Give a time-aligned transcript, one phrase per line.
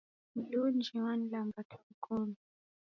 [0.35, 2.35] Malunji wanilambata mkonu